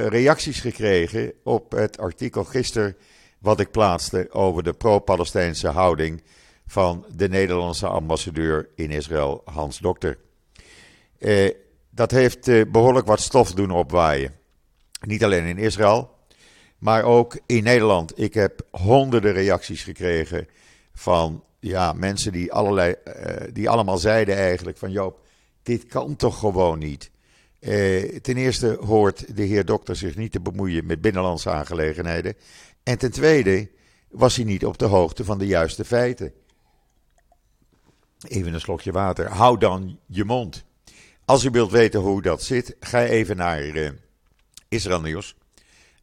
reacties 0.09 0.59
gekregen 0.59 1.33
op 1.43 1.71
het 1.71 1.97
artikel 1.97 2.43
gisteren 2.43 2.95
wat 3.39 3.59
ik 3.59 3.71
plaatste 3.71 4.27
over 4.31 4.63
de 4.63 4.73
pro-Palestijnse 4.73 5.67
houding 5.67 6.23
van 6.67 7.05
de 7.15 7.29
Nederlandse 7.29 7.87
ambassadeur 7.87 8.69
in 8.75 8.91
Israël, 8.91 9.41
Hans 9.45 9.77
Dokter. 9.77 10.17
dat 11.89 12.11
heeft 12.11 12.71
behoorlijk 12.71 13.07
wat 13.07 13.21
stof 13.21 13.53
doen 13.53 13.71
opwaaien. 13.71 14.33
Niet 15.01 15.23
alleen 15.23 15.45
in 15.45 15.57
Israël, 15.57 16.18
maar 16.79 17.03
ook 17.03 17.39
in 17.45 17.63
Nederland. 17.63 18.19
Ik 18.19 18.33
heb 18.33 18.61
honderden 18.71 19.33
reacties 19.33 19.83
gekregen 19.83 20.47
van 20.93 21.43
ja, 21.59 21.93
mensen 21.93 22.31
die, 22.31 22.53
allerlei, 22.53 22.95
uh, 23.05 23.13
die 23.53 23.69
allemaal 23.69 23.97
zeiden 23.97 24.35
eigenlijk 24.35 24.77
van 24.77 24.91
Joop, 24.91 25.25
dit 25.63 25.85
kan 25.85 26.15
toch 26.15 26.39
gewoon 26.39 26.79
niet. 26.79 27.11
Uh, 27.59 28.17
ten 28.19 28.37
eerste 28.37 28.77
hoort 28.81 29.35
de 29.35 29.43
heer 29.43 29.65
dokter 29.65 29.95
zich 29.95 30.15
niet 30.15 30.31
te 30.31 30.39
bemoeien 30.39 30.85
met 30.85 31.01
binnenlandse 31.01 31.49
aangelegenheden. 31.49 32.33
En 32.83 32.97
ten 32.97 33.11
tweede 33.11 33.69
was 34.09 34.35
hij 34.35 34.45
niet 34.45 34.65
op 34.65 34.77
de 34.77 34.85
hoogte 34.85 35.23
van 35.25 35.37
de 35.37 35.47
juiste 35.47 35.85
feiten. 35.85 36.33
Even 38.27 38.53
een 38.53 38.61
slokje 38.61 38.91
water. 38.91 39.31
Hou 39.31 39.57
dan 39.57 39.99
je 40.05 40.23
mond. 40.23 40.63
Als 41.25 41.43
u 41.43 41.49
wilt 41.49 41.71
weten 41.71 41.99
hoe 41.99 42.21
dat 42.21 42.43
zit, 42.43 42.75
ga 42.79 43.03
even 43.03 43.37
naar 43.37 43.65
uh, 43.65 43.89
Israël 44.67 45.01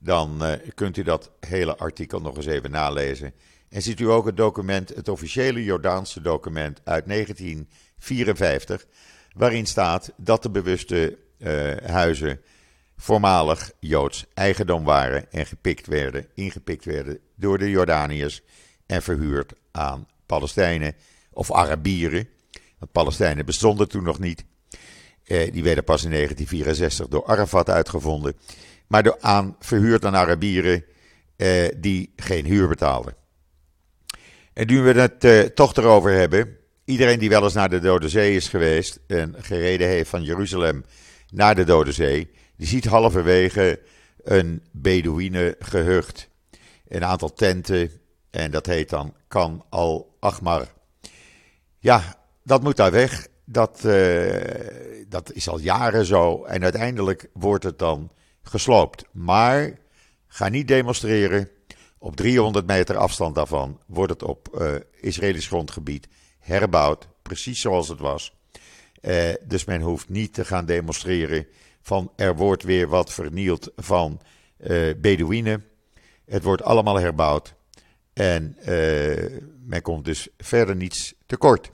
dan 0.00 0.38
uh, 0.42 0.52
kunt 0.74 0.96
u 0.96 1.02
dat 1.02 1.30
hele 1.40 1.76
artikel 1.76 2.20
nog 2.20 2.36
eens 2.36 2.46
even 2.46 2.70
nalezen. 2.70 3.32
En 3.68 3.82
ziet 3.82 4.00
u 4.00 4.10
ook 4.10 4.26
het 4.26 4.36
document, 4.36 4.88
het 4.88 5.08
officiële 5.08 5.64
Jordaanse 5.64 6.20
document 6.20 6.80
uit 6.84 7.06
1954, 7.06 8.86
waarin 9.34 9.66
staat 9.66 10.12
dat 10.16 10.42
de 10.42 10.50
bewuste 10.50 11.18
uh, 11.38 11.76
huizen 11.76 12.40
voormalig 12.96 13.72
Joods 13.80 14.26
eigendom 14.34 14.84
waren 14.84 15.32
en 15.32 15.46
gepikt 15.46 15.86
werden, 15.86 16.26
ingepikt 16.34 16.84
werden 16.84 17.18
door 17.34 17.58
de 17.58 17.70
Jordaniërs 17.70 18.42
en 18.86 19.02
verhuurd 19.02 19.52
aan 19.72 20.08
Palestijnen 20.26 20.94
of 21.30 21.52
Arabieren. 21.52 22.28
Want 22.78 22.92
Palestijnen 22.92 23.46
bestonden 23.46 23.88
toen 23.88 24.02
nog 24.02 24.18
niet. 24.18 24.44
Uh, 25.26 25.52
die 25.52 25.62
werden 25.62 25.84
pas 25.84 26.04
in 26.04 26.10
1964 26.10 27.08
door 27.08 27.26
Arafat 27.26 27.70
uitgevonden 27.70 28.36
maar 28.86 29.02
door 29.02 29.16
aan, 29.20 29.56
verhuurd 29.60 30.04
aan 30.04 30.16
Arabieren 30.16 30.84
eh, 31.36 31.68
die 31.76 32.12
geen 32.16 32.44
huur 32.44 32.68
betaalden. 32.68 33.14
En 34.52 34.66
nu 34.66 34.80
we 34.80 35.00
het 35.00 35.24
eh, 35.24 35.40
toch 35.40 35.76
erover 35.76 36.12
hebben, 36.12 36.56
iedereen 36.84 37.18
die 37.18 37.28
wel 37.28 37.42
eens 37.42 37.54
naar 37.54 37.68
de 37.68 37.78
Dode 37.78 38.08
Zee 38.08 38.34
is 38.34 38.48
geweest 38.48 39.00
en 39.06 39.34
gereden 39.38 39.88
heeft 39.88 40.10
van 40.10 40.22
Jeruzalem 40.22 40.84
naar 41.30 41.54
de 41.54 41.64
Dode 41.64 41.92
Zee, 41.92 42.30
die 42.56 42.66
ziet 42.66 42.84
halverwege 42.84 43.80
een 44.24 44.62
Bedouine 44.72 45.56
gehucht. 45.58 46.28
Een 46.88 47.04
aantal 47.04 47.32
tenten 47.32 47.90
en 48.30 48.50
dat 48.50 48.66
heet 48.66 48.90
dan 48.90 49.14
Kan 49.28 49.64
al 49.68 50.16
Achmar. 50.20 50.72
Ja, 51.78 52.16
dat 52.44 52.62
moet 52.62 52.76
daar 52.76 52.90
weg. 52.90 53.26
Dat, 53.48 53.82
uh, 53.84 54.34
dat 55.08 55.32
is 55.32 55.48
al 55.48 55.58
jaren 55.58 56.04
zo. 56.04 56.44
En 56.44 56.62
uiteindelijk 56.62 57.28
wordt 57.32 57.64
het 57.64 57.78
dan 57.78 58.10
gesloopt. 58.42 59.04
Maar 59.12 59.78
ga 60.26 60.48
niet 60.48 60.68
demonstreren. 60.68 61.50
Op 61.98 62.16
300 62.16 62.66
meter 62.66 62.96
afstand 62.96 63.34
daarvan 63.34 63.80
wordt 63.86 64.12
het 64.12 64.22
op 64.22 64.48
uh, 64.54 64.74
Israëlisch 65.00 65.46
grondgebied 65.46 66.08
herbouwd, 66.38 67.08
precies 67.22 67.60
zoals 67.60 67.88
het 67.88 67.98
was. 67.98 68.34
Uh, 69.02 69.32
dus 69.42 69.64
men 69.64 69.80
hoeft 69.80 70.08
niet 70.08 70.34
te 70.34 70.44
gaan 70.44 70.66
demonstreren 70.66 71.46
van 71.82 72.12
er 72.16 72.36
wordt 72.36 72.62
weer 72.62 72.88
wat 72.88 73.12
vernield 73.12 73.72
van 73.76 74.20
uh, 74.58 74.94
Bedouinen. 74.96 75.64
Het 76.24 76.42
wordt 76.42 76.62
allemaal 76.62 76.98
herbouwd 76.98 77.54
en 78.12 78.56
men 79.66 79.82
komt 79.82 80.04
dus 80.04 80.28
verder 80.38 80.76
niets 80.76 81.14
tekort. 81.26 81.72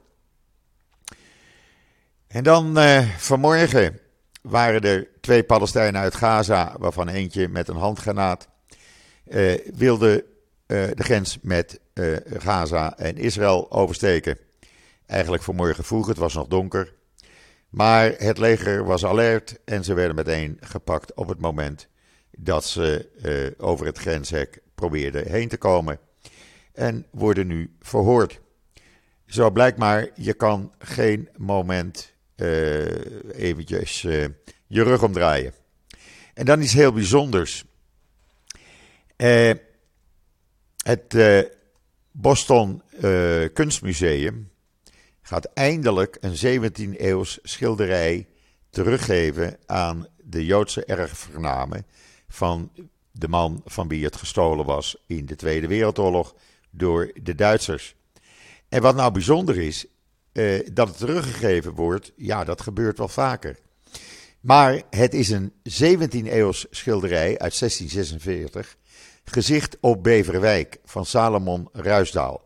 En 2.32 2.42
dan 2.42 2.76
vanmorgen 3.18 3.98
waren 4.42 4.80
er 4.80 5.08
twee 5.20 5.44
Palestijnen 5.44 6.00
uit 6.00 6.14
Gaza, 6.14 6.76
waarvan 6.78 7.08
eentje 7.08 7.48
met 7.48 7.68
een 7.68 7.76
handgranaat 7.76 8.48
uh, 9.28 9.58
wilde 9.74 10.24
uh, 10.66 10.84
de 10.94 11.02
grens 11.02 11.38
met 11.42 11.80
Gaza 12.38 12.98
en 12.98 13.16
Israël 13.16 13.70
oversteken. 13.70 14.38
Eigenlijk 15.06 15.42
vanmorgen 15.42 15.84
vroeg, 15.84 16.06
het 16.06 16.16
was 16.16 16.34
nog 16.34 16.46
donker. 16.46 16.94
Maar 17.68 18.12
het 18.16 18.38
leger 18.38 18.84
was 18.84 19.04
alert 19.04 19.58
en 19.64 19.84
ze 19.84 19.94
werden 19.94 20.16
meteen 20.16 20.58
gepakt 20.60 21.14
op 21.14 21.28
het 21.28 21.40
moment 21.40 21.88
dat 22.30 22.64
ze 22.64 23.54
over 23.58 23.86
het 23.86 23.98
grenshek 23.98 24.60
probeerden 24.74 25.30
heen 25.30 25.48
te 25.48 25.56
komen. 25.56 25.98
En 26.72 27.06
worden 27.10 27.46
nu 27.46 27.76
verhoord. 27.80 28.40
Zo 29.26 29.50
blijkt 29.50 29.78
maar, 29.78 30.08
je 30.14 30.34
kan 30.34 30.72
geen 30.78 31.28
moment 31.36 32.11
eventjes 33.32 34.02
uh, 34.02 34.26
je 34.66 34.82
rug 34.82 35.02
omdraaien. 35.02 35.54
En 36.34 36.44
dan 36.44 36.62
iets 36.62 36.72
heel 36.72 36.92
bijzonders. 36.92 37.64
Uh, 39.16 39.50
het 40.76 41.16
Boston 42.10 42.82
Kunstmuseum 43.52 44.50
gaat 45.22 45.44
eindelijk 45.44 46.18
een 46.20 46.60
17e-eeuws 46.60 47.38
schilderij 47.42 48.26
teruggeven 48.70 49.56
aan 49.66 50.06
de 50.16 50.44
Joodse 50.44 50.84
erfgenamen 50.84 51.86
van 52.28 52.70
de 53.12 53.28
man 53.28 53.62
van 53.64 53.88
wie 53.88 54.04
het 54.04 54.16
gestolen 54.16 54.66
was 54.66 54.96
in 55.06 55.26
de 55.26 55.36
Tweede 55.36 55.66
Wereldoorlog 55.66 56.34
door 56.70 57.12
de 57.22 57.34
Duitsers. 57.34 57.94
En 58.68 58.82
wat 58.82 58.94
nou 58.94 59.12
bijzonder 59.12 59.58
is, 59.58 59.86
uh, 60.32 60.68
dat 60.72 60.88
het 60.88 60.96
teruggegeven 60.96 61.72
wordt, 61.72 62.12
ja, 62.16 62.44
dat 62.44 62.60
gebeurt 62.60 62.98
wel 62.98 63.08
vaker. 63.08 63.58
Maar 64.40 64.82
het 64.90 65.14
is 65.14 65.30
een 65.30 65.52
17e-eeuws 65.52 66.66
schilderij 66.70 67.38
uit 67.38 67.58
1646 67.58 68.76
Gezicht 69.24 69.76
op 69.80 70.02
Beverwijk 70.02 70.78
van 70.84 71.06
Salomon 71.06 71.68
Ruisdaal. 71.72 72.42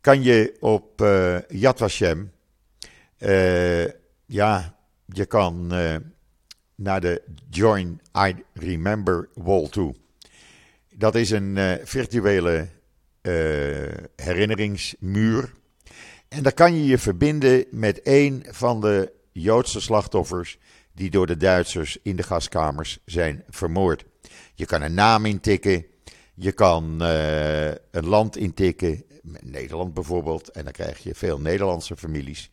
kan 0.00 0.22
je 0.22 0.56
op 0.60 1.00
uh, 1.00 1.38
Yad 1.48 1.78
Vashem, 1.78 2.32
uh, 3.18 3.84
ja, 4.26 4.78
je 5.06 5.26
kan 5.26 5.74
uh, 5.74 5.96
naar 6.74 7.00
de 7.00 7.22
Join 7.50 8.00
I 8.26 8.34
Remember 8.54 9.28
Wall 9.34 9.68
toe. 9.68 9.94
Dat 10.94 11.14
is 11.14 11.30
een 11.30 11.78
virtuele 11.84 12.68
herinneringsmuur. 14.16 15.52
En 16.28 16.42
daar 16.42 16.52
kan 16.52 16.74
je 16.74 16.84
je 16.84 16.98
verbinden 16.98 17.64
met 17.70 18.00
een 18.02 18.46
van 18.48 18.80
de 18.80 19.12
Joodse 19.32 19.80
slachtoffers 19.80 20.58
die 20.92 21.10
door 21.10 21.26
de 21.26 21.36
Duitsers 21.36 21.98
in 22.02 22.16
de 22.16 22.22
gaskamers 22.22 22.98
zijn 23.04 23.44
vermoord. 23.48 24.04
Je 24.54 24.66
kan 24.66 24.82
een 24.82 24.94
naam 24.94 25.26
intikken, 25.26 25.86
je 26.34 26.52
kan 26.52 27.00
een 27.00 28.06
land 28.06 28.36
intikken, 28.36 29.04
Nederland 29.22 29.94
bijvoorbeeld. 29.94 30.48
En 30.48 30.64
dan 30.64 30.72
krijg 30.72 30.98
je 30.98 31.14
veel 31.14 31.40
Nederlandse 31.40 31.96
families. 31.96 32.50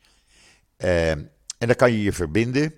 Uh, 0.78 1.10
en 1.58 1.68
dan 1.68 1.76
kan 1.76 1.92
je 1.92 2.02
je 2.02 2.14
verbinden 2.14 2.74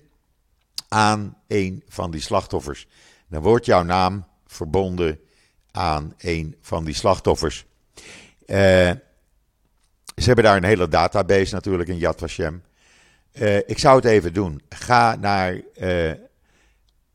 aan 0.87 1.37
een 1.47 1.83
van 1.87 2.11
die 2.11 2.21
slachtoffers. 2.21 2.87
Dan 3.27 3.41
wordt 3.41 3.65
jouw 3.65 3.83
naam 3.83 4.25
verbonden 4.45 5.19
aan 5.71 6.13
een 6.17 6.55
van 6.61 6.85
die 6.85 6.93
slachtoffers. 6.93 7.65
Uh, 8.45 8.91
ze 10.15 10.25
hebben 10.25 10.43
daar 10.43 10.57
een 10.57 10.63
hele 10.63 10.87
database 10.87 11.53
natuurlijk 11.53 11.89
in 11.89 11.97
Yad 11.97 12.19
Vashem. 12.19 12.63
Uh, 13.33 13.57
ik 13.57 13.79
zou 13.79 13.95
het 13.95 14.05
even 14.05 14.33
doen. 14.33 14.61
Ga 14.69 15.15
naar 15.15 15.61
uh, 15.75 16.11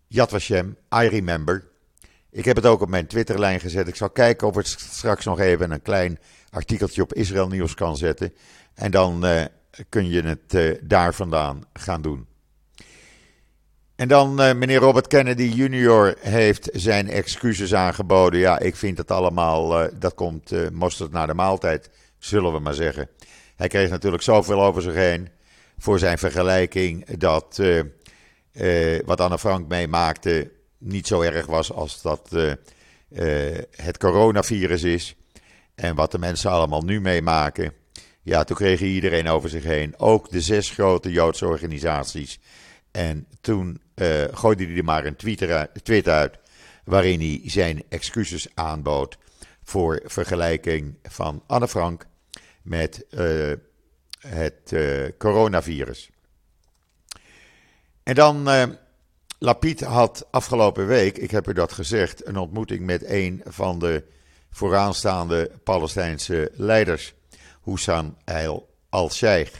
Yad 0.07 0.31
Vashem, 0.31 0.77
I 0.95 1.09
Remember. 1.09 1.73
Ik 2.35 2.45
heb 2.45 2.57
het 2.57 2.67
ook 2.67 2.81
op 2.81 2.89
mijn 2.89 3.07
Twitterlijn 3.07 3.61
gezet. 3.61 3.89
Ik 3.89 3.97
zal 3.97 4.11
kijken 4.11 4.49
of 4.49 4.59
ik 4.59 4.67
straks 4.67 5.25
nog 5.25 5.41
even 5.41 5.71
een 5.71 5.83
klein 5.83 6.19
artikeltje 6.51 7.03
op 7.03 7.13
Israël 7.13 7.49
Nieuws 7.49 7.75
kan 7.75 7.97
zetten. 7.97 8.35
En 8.75 8.91
dan 8.91 9.27
uh, 9.27 9.45
kun 9.89 10.09
je 10.09 10.23
het 10.23 10.55
uh, 10.55 10.79
daar 10.83 11.15
vandaan 11.15 11.65
gaan 11.73 12.03
doen. 12.03 12.27
En 13.97 14.09
dan 14.09 14.41
uh, 14.41 14.55
meneer 14.55 14.79
Robert 14.79 15.07
Kennedy 15.07 15.43
Jr. 15.43 16.17
heeft 16.21 16.69
zijn 16.73 17.09
excuses 17.09 17.75
aangeboden. 17.75 18.41
Ja, 18.41 18.59
ik 18.59 18.77
vind 18.77 18.99
het 18.99 19.11
allemaal, 19.11 19.89
dat 19.99 20.15
komt 20.15 20.73
mosterd 20.73 21.13
naar 21.13 21.27
de 21.27 21.35
maaltijd, 21.35 21.91
zullen 22.19 22.53
we 22.53 22.59
maar 22.59 22.75
zeggen. 22.75 23.09
Hij 23.57 23.69
kreeg 23.69 23.91
natuurlijk 23.91 24.23
zoveel 24.23 24.63
over 24.63 24.83
zich 24.83 24.95
heen 24.95 25.29
voor 25.79 25.99
zijn 25.99 26.19
vergelijking 26.19 27.17
dat 27.19 27.61
wat 29.05 29.21
Anne 29.21 29.39
Frank 29.39 29.69
meemaakte 29.69 30.51
niet 30.85 31.07
zo 31.07 31.21
erg 31.21 31.47
was 31.47 31.73
als 31.73 32.03
dat 32.03 32.31
het 33.71 33.99
coronavirus 33.99 34.83
is. 34.83 35.15
En 35.75 35.95
wat 35.95 36.11
de 36.11 36.19
mensen 36.19 36.51
allemaal 36.51 36.83
nu 36.83 37.01
meemaken. 37.01 37.73
Ja, 38.23 38.45
toen 38.45 38.57
kreeg 38.57 38.81
iedereen 38.81 39.29
over 39.29 39.49
zich 39.49 39.63
heen. 39.63 39.99
Ook 39.99 40.31
de 40.31 40.41
zes 40.41 40.71
grote 40.71 41.11
Joodse 41.11 41.47
organisaties. 41.47 42.39
En 42.91 43.27
toen 43.41 43.81
uh, 43.95 44.25
gooide 44.31 44.65
hij 44.65 44.77
er 44.77 44.85
maar 44.85 45.05
een 45.07 45.17
tweet, 45.83 46.09
uit. 46.09 46.39
Waarin 46.85 47.21
hij 47.21 47.41
zijn 47.45 47.83
excuses 47.89 48.49
aanbood. 48.55 49.19
Voor 49.63 50.03
vergelijking 50.05 50.99
van 51.03 51.43
Anne 51.47 51.69
Frank 51.69 52.07
met 52.63 53.07
het 54.19 54.75
coronavirus. 55.19 56.11
En 58.03 58.15
dan. 58.15 58.49
Lapid 59.45 59.81
had 59.81 60.27
afgelopen 60.31 60.87
week, 60.87 61.19
ik 61.19 61.31
heb 61.31 61.49
u 61.49 61.53
dat 61.53 61.73
gezegd, 61.73 62.27
een 62.27 62.37
ontmoeting 62.37 62.81
met 62.81 63.05
een 63.07 63.43
van 63.45 63.79
de 63.79 64.05
vooraanstaande 64.51 65.51
Palestijnse 65.65 66.51
leiders, 66.55 67.15
Hussan 67.65 68.17
al-Sheikh. 68.89 69.53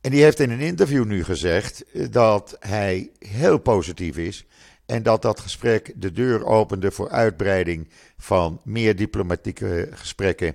En 0.00 0.10
die 0.10 0.22
heeft 0.22 0.40
in 0.40 0.50
een 0.50 0.60
interview 0.60 1.04
nu 1.04 1.24
gezegd 1.24 1.84
dat 2.12 2.56
hij 2.60 3.10
heel 3.18 3.58
positief 3.58 4.16
is 4.16 4.46
en 4.86 5.02
dat 5.02 5.22
dat 5.22 5.40
gesprek 5.40 5.92
de 5.96 6.12
deur 6.12 6.44
opende 6.44 6.90
voor 6.90 7.10
uitbreiding 7.10 7.88
van 8.18 8.60
meer 8.64 8.96
diplomatieke 8.96 9.88
gesprekken. 9.92 10.54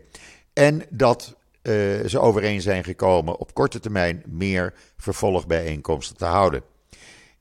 En 0.54 0.86
dat 0.90 1.36
uh, 1.64 2.06
ze 2.06 2.20
overeen 2.20 2.62
zijn 2.62 2.84
gekomen 2.84 3.38
op 3.38 3.54
korte 3.54 3.80
termijn 3.80 4.24
meer 4.28 4.74
vervolgbijeenkomsten 4.98 6.18
te 6.18 6.26
houden. 6.26 6.62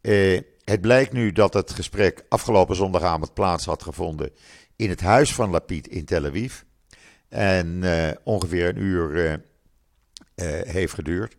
Uh, 0.03 0.41
het 0.65 0.81
blijkt 0.81 1.13
nu 1.13 1.33
dat 1.33 1.55
het 1.55 1.71
gesprek 1.71 2.25
afgelopen 2.29 2.77
zondagavond 2.77 3.35
plaats 3.35 3.65
had 3.65 3.83
gevonden 3.83 4.31
in 4.77 4.89
het 4.91 5.01
huis 5.01 5.35
van 5.35 5.51
Lapid 5.51 5.89
in 5.89 6.05
Tel 6.05 6.25
Aviv. 6.25 6.61
En 7.29 7.83
uh, 7.83 8.09
ongeveer 8.23 8.69
een 8.69 8.83
uur 8.83 9.11
uh, 9.11 9.33
uh, 9.33 9.37
heeft 10.73 10.95
geduurd. 10.95 11.37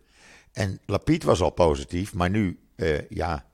En 0.52 0.80
Lapid 0.86 1.22
was 1.22 1.40
al 1.40 1.50
positief, 1.50 2.14
maar 2.14 2.30
nu, 2.30 2.58
ja, 3.08 3.46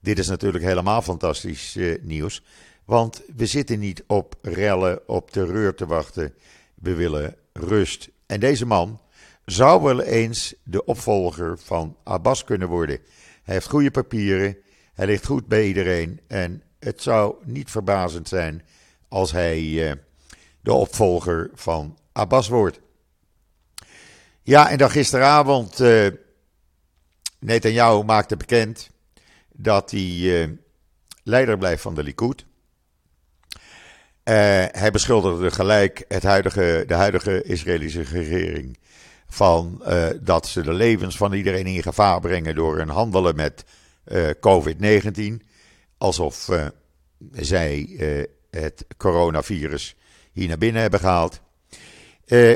dit 0.00 0.18
is 0.18 0.28
natuurlijk 0.28 0.64
helemaal 0.64 1.02
fantastisch 1.02 1.78
nieuws. 2.00 2.42
Want 2.84 3.22
we 3.36 3.46
zitten 3.46 3.78
niet 3.78 4.04
op 4.06 4.34
rellen, 4.42 5.08
op 5.08 5.30
terreur 5.30 5.74
te 5.74 5.86
wachten. 5.86 6.34
We 6.74 6.94
willen 6.94 7.36
rust. 7.52 8.08
En 8.26 8.40
deze 8.40 8.66
man 8.66 9.00
zou 9.44 9.82
wel 9.82 10.02
eens 10.02 10.54
de 10.62 10.84
opvolger 10.84 11.58
van 11.58 11.96
Abbas 12.04 12.44
kunnen 12.44 12.68
worden. 12.68 12.98
Hij 13.42 13.54
heeft 13.54 13.68
goede 13.68 13.90
papieren, 13.90 14.56
hij 15.00 15.08
ligt 15.08 15.26
goed 15.26 15.46
bij 15.46 15.66
iedereen. 15.66 16.20
En 16.26 16.62
het 16.78 17.02
zou 17.02 17.34
niet 17.44 17.70
verbazend 17.70 18.28
zijn 18.28 18.62
als 19.08 19.32
hij 19.32 19.60
uh, 19.60 19.92
de 20.60 20.72
opvolger 20.72 21.50
van 21.54 21.98
Abbas 22.12 22.48
wordt. 22.48 22.80
Ja, 24.42 24.70
en 24.70 24.78
dan 24.78 24.90
gisteravond, 24.90 25.80
uh, 25.80 26.08
maakte 28.04 28.36
bekend 28.36 28.90
dat 29.52 29.90
hij 29.90 30.00
uh, 30.00 30.48
leider 31.22 31.58
blijft 31.58 31.82
van 31.82 31.94
de 31.94 32.02
Likud. 32.02 32.44
hij 34.22 34.90
beschuldigde 34.92 35.50
gelijk 35.50 36.04
het 36.08 36.22
huidige, 36.22 36.84
de 36.86 36.94
huidige 36.94 37.42
Israëlische 37.42 38.02
regering 38.02 38.78
van 39.28 39.82
dat 40.20 40.46
ze 40.46 40.62
de 40.62 40.72
levens 40.72 41.16
van 41.16 41.32
iedereen 41.32 41.66
in 41.66 41.82
gevaar 41.82 42.20
brengen 42.20 42.54
door 42.54 42.76
hun 42.76 42.88
handelen 42.88 43.36
met 43.36 43.64
COVID-19. 44.40 45.46
Alsof 45.98 46.48
zij 47.32 47.96
het 48.50 48.84
coronavirus 48.96 49.96
hier 50.32 50.48
naar 50.48 50.58
binnen 50.58 50.82
hebben 50.82 51.00
gehaald. 51.00 51.40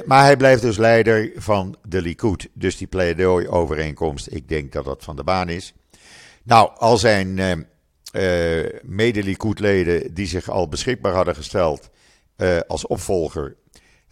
Maar 0.04 0.24
hij 0.24 0.36
blijft 0.36 0.62
dus 0.62 0.76
leider 0.76 1.32
van 1.36 1.76
de 1.88 2.02
Likud. 2.02 2.48
Dus 2.52 2.76
die 2.76 2.86
pleidooi-overeenkomst, 2.86 4.28
ik 4.30 4.48
denk 4.48 4.72
dat 4.72 4.84
dat 4.84 5.04
van 5.04 5.16
de 5.16 5.24
baan 5.24 5.48
is. 5.48 5.74
Nou, 6.42 6.70
al 6.76 6.98
zijn 6.98 7.38
uh, 7.38 8.64
mede-Likud-leden 8.82 10.14
die 10.14 10.26
zich 10.26 10.48
al 10.48 10.68
beschikbaar 10.68 11.14
hadden 11.14 11.34
gesteld 11.34 11.90
als 12.66 12.86
opvolger, 12.86 13.56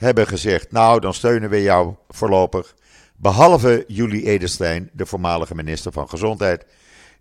hebben 0.03 0.27
gezegd: 0.27 0.73
Nou, 0.73 1.01
dan 1.01 1.15
steunen 1.15 1.51
we 1.51 1.63
jou 1.63 1.95
voorlopig. 2.09 2.75
Behalve 3.17 3.85
Julie 3.87 4.25
Edelstein, 4.25 4.91
de 4.93 5.07
voormalige 5.07 5.55
minister 5.55 5.93
van 5.93 6.09
Gezondheid. 6.09 6.65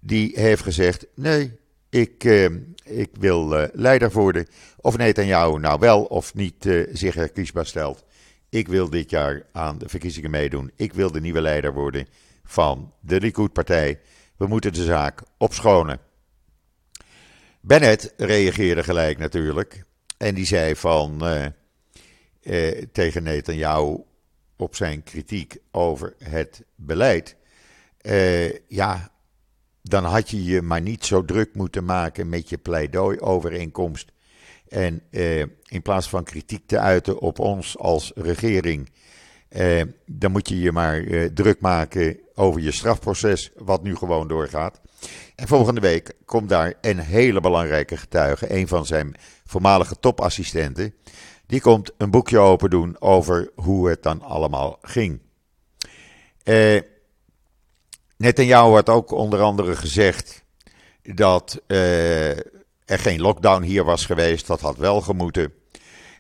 Die 0.02 0.32
heeft 0.40 0.64
gezegd: 0.64 1.08
Nee, 1.16 1.60
ik, 1.90 2.24
ik 2.84 3.10
wil 3.20 3.70
leider 3.74 4.12
worden. 4.12 4.48
Of 4.78 4.98
Netanyahu 4.98 5.60
nou 5.60 5.80
wel 5.80 6.04
of 6.04 6.34
niet 6.34 6.70
zich 6.92 7.14
herkiesbaar 7.14 7.66
stelt. 7.66 8.04
Ik 8.50 8.68
wil 8.68 8.90
dit 8.90 9.10
jaar 9.10 9.46
aan 9.52 9.78
de 9.78 9.90
verkiezingen 9.90 10.32
meedoen. 10.32 10.72
Ik 10.76 10.94
wil 10.94 11.12
de 11.12 11.22
nieuwe 11.22 11.42
leider 11.42 11.74
worden 11.74 12.08
van 12.44 12.94
de 13.00 13.20
Likud-partij. 13.20 14.00
We 14.38 14.48
moeten 14.48 14.74
de 14.74 14.84
zaak 14.84 15.22
opschonen. 15.38 16.00
Bennett 17.62 18.14
reageerde 18.18 18.84
gelijk 18.84 19.18
natuurlijk. 19.18 19.84
En 20.18 20.36
die 20.36 20.46
zei 20.46 20.76
van 20.76 21.28
uh, 22.44 22.68
tegen 22.92 23.24
Netanyahu 23.24 23.98
op 24.56 24.76
zijn 24.76 25.04
kritiek 25.04 25.58
over 25.72 26.14
het 26.24 26.64
beleid. 26.76 27.36
Ja, 28.68 29.11
dan 29.82 30.04
had 30.04 30.30
je 30.30 30.44
je 30.44 30.62
maar 30.62 30.82
niet 30.82 31.06
zo 31.06 31.26
druk 31.26 31.56
moeten 31.56 31.86
maken 31.86 32.30
met 32.30 32.50
je 32.50 32.58
pleidooi-overeenkomst 32.58 34.12
en 34.72 35.02
eh, 35.10 35.40
in 35.66 35.82
plaats 35.84 36.10
van 36.10 36.24
kritiek 36.24 36.68
te 36.68 36.80
uiten 36.80 37.20
op 37.20 37.40
ons 37.40 37.78
als 37.78 38.12
regering, 38.16 38.90
eh, 39.50 39.82
dan 40.06 40.32
moet 40.32 40.50
je 40.50 40.60
je 40.60 40.72
maar 40.72 41.04
eh, 41.04 41.26
druk 41.26 41.62
maken 41.62 42.20
over 42.36 42.62
je 42.62 42.72
strafproces, 42.72 43.52
wat 43.56 43.84
nu 43.84 43.96
gewoon 43.96 44.28
doorgaat. 44.28 44.82
En 45.36 45.48
volgende 45.48 45.82
week 45.82 46.14
komt 46.26 46.50
daar 46.50 46.74
een 46.82 47.00
hele 47.00 47.42
belangrijke 47.42 47.98
getuige, 47.98 48.56
een 48.56 48.68
van 48.68 48.86
zijn 48.86 49.16
voormalige 49.46 50.00
topassistenten. 50.00 50.94
Die 51.46 51.62
komt 51.62 51.92
een 51.98 52.12
boekje 52.12 52.40
open 52.40 52.70
doen 52.70 52.96
over 53.02 53.52
hoe 53.56 53.90
het 53.90 54.04
dan 54.04 54.22
allemaal 54.22 54.78
ging. 54.82 55.22
Eh, 58.22 58.48
jou 58.48 58.74
had 58.74 58.90
ook 58.90 59.12
onder 59.12 59.42
andere 59.42 59.76
gezegd 59.76 60.44
dat 61.04 61.62
eh, 61.68 62.30
er 62.86 63.00
geen 63.00 63.22
lockdown 63.22 63.64
hier 63.64 63.84
was 63.84 64.06
geweest. 64.06 64.48
Dat 64.48 64.62
had 64.62 64.78
wel 64.78 65.02
gemoeten. 65.02 65.54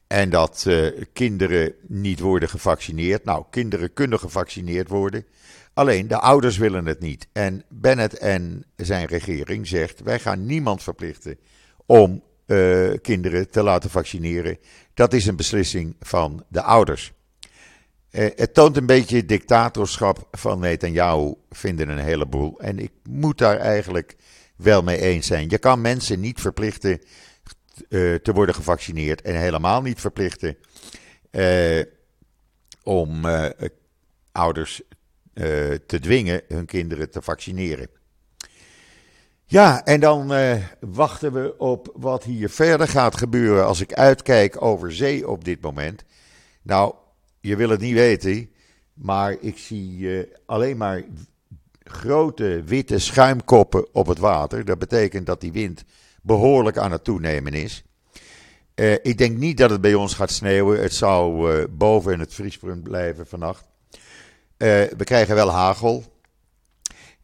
En 0.08 0.30
dat 0.30 0.66
uh, 0.68 1.02
kinderen 1.14 1.74
niet 1.88 2.20
worden 2.20 2.50
gevaccineerd. 2.50 3.24
Nou, 3.24 3.44
kinderen 3.50 3.94
kunnen 3.94 4.20
gevaccineerd 4.20 4.90
worden. 4.90 5.26
Alleen 5.74 6.08
de 6.08 6.20
ouders 6.20 6.58
willen 6.58 6.86
het 6.86 7.00
niet. 7.00 7.28
En 7.32 7.64
Bennett 7.70 8.18
en 8.18 8.66
zijn 8.76 9.06
regering 9.06 9.68
zegt: 9.68 10.02
wij 10.02 10.20
gaan 10.20 10.46
niemand 10.46 10.84
verplichten 10.84 11.38
om 11.86 12.24
uh, 12.48 12.94
kinderen 13.02 13.50
te 13.50 13.64
laten 13.64 13.90
vaccineren. 13.90 14.58
Dat 14.94 15.14
is 15.14 15.26
een 15.26 15.36
beslissing 15.36 15.96
van 16.00 16.44
de 16.48 16.62
ouders. 16.62 17.14
Uh, 18.12 18.30
het 18.36 18.54
toont 18.54 18.78
een 18.78 18.86
beetje 18.86 19.26
dictatorschap 19.26 20.28
van 20.32 20.60
Netanyahu, 20.60 21.34
vinden 21.50 21.90
een 21.90 21.98
heleboel. 21.98 22.60
En 22.60 22.80
ik 22.80 22.92
moet 23.10 23.38
daar 23.38 23.58
eigenlijk 23.58 24.16
wel 24.56 24.84
mee 24.84 24.98
eens 24.98 25.28
zijn. 25.28 25.50
Je 25.50 25.58
kan 25.58 25.82
mensen 25.82 26.20
niet 26.20 26.42
verplichten 26.42 27.02
uh, 27.90 28.16
te 28.16 28.34
worden 28.34 28.56
gevaccineerd 28.56 29.22
en 29.22 29.36
helemaal 29.36 29.82
niet 29.82 30.00
verplichten 30.00 30.58
uh, 31.32 31.84
om 32.84 33.26
ouders 34.32 34.82
te 35.86 36.00
dwingen 36.00 36.42
hun 36.48 36.66
kinderen 36.66 37.10
te 37.10 37.22
vaccineren. 37.22 37.88
Ja, 39.46 39.86
en 39.86 40.00
dan 40.00 40.34
wachten 40.80 41.34
we 41.34 41.58
op 41.58 41.92
wat 41.96 42.24
hier 42.24 42.50
verder 42.50 42.88
gaat 42.88 43.18
gebeuren 43.18 43.66
als 43.66 43.82
ik 43.82 43.94
uitkijk 43.94 44.62
over 44.62 44.94
zee 44.94 45.28
op 45.28 45.44
dit 45.44 45.62
moment. 45.62 46.04
Nou, 46.62 46.94
je 47.42 47.56
wil 47.56 47.70
het 47.70 47.80
niet 47.80 47.94
weten, 47.94 48.50
maar 48.94 49.36
ik 49.40 49.58
zie 49.58 50.28
alleen 50.46 50.78
maar 50.78 51.04
grote 51.84 52.62
witte 52.66 53.00
schuimkoppen 53.00 53.94
op 53.94 54.08
het 54.08 54.18
water. 54.18 54.66
Dat 54.66 54.80
betekent 54.80 55.26
dat 55.26 55.42
die 55.42 55.52
wind 55.52 55.84
behoorlijk 56.22 56.78
aan 56.78 56.92
het 56.92 57.04
toenemen 57.04 57.54
is. 57.54 57.84
Uh, 58.76 58.94
ik 58.94 59.18
denk 59.18 59.38
niet 59.38 59.58
dat 59.58 59.70
het 59.70 59.82
bij 59.82 59.94
ons 59.94 60.14
gaat 60.14 60.32
sneeuwen. 60.32 60.82
Het 60.82 60.94
zou 60.94 61.54
uh, 61.58 61.64
boven 61.70 62.14
in 62.14 62.20
het 62.20 62.34
vriespunt 62.34 62.84
blijven 62.84 63.28
vannacht. 63.28 63.70
We 64.58 65.04
krijgen 65.04 65.36
wel 65.36 65.52
hagel. 65.52 66.04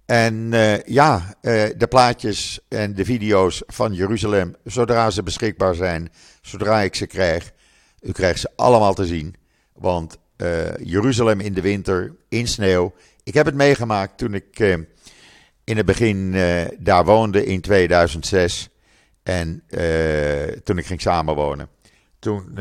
En 0.06 0.50
ja, 0.86 1.36
de 1.78 1.88
plaatjes 1.90 2.60
en 2.68 2.94
de 2.94 3.06
video's 3.06 3.64
van 3.68 3.94
Jeruzalem, 3.94 4.56
zodra 4.64 5.10
ze 5.10 5.24
beschikbaar 5.24 5.76
zijn, 5.76 6.12
zodra 6.42 6.82
ik 6.82 6.96
ze 6.96 7.08
krijg, 7.08 7.52
u 8.02 8.12
krijgt 8.12 8.40
ze 8.40 8.50
allemaal 8.56 8.94
te 8.94 9.06
zien. 9.06 9.36
Want 9.78 10.18
Jeruzalem 10.84 11.40
in 11.40 11.54
de 11.54 11.62
winter, 11.62 12.16
in 12.30 12.48
sneeuw, 12.48 12.94
ik 13.24 13.34
heb 13.34 13.46
het 13.46 13.56
meegemaakt 13.56 14.18
toen 14.18 14.34
ik 14.34 14.60
uh, 14.60 14.74
in 15.64 15.78
het 15.78 15.86
begin 15.86 16.34
uh, 16.34 16.62
daar 16.80 17.06
woonde 17.06 17.46
in 17.46 17.62
2006. 17.62 18.70
En 19.24 19.64
toen 20.64 20.78
ik 20.78 20.86
ging 20.86 21.02
samenwonen. 21.02 21.70
Toen 22.20 22.60